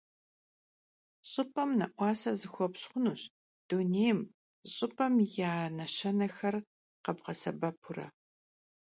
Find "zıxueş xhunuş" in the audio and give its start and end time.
2.39-3.21